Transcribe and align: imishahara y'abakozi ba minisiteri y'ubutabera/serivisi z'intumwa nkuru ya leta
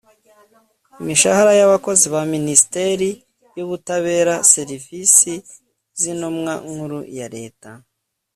imishahara 1.01 1.51
y'abakozi 1.59 2.05
ba 2.13 2.21
minisiteri 2.33 3.09
y'ubutabera/serivisi 3.57 5.33
z'intumwa 5.99 6.53
nkuru 6.69 6.99
ya 7.17 7.27
leta 7.35 7.69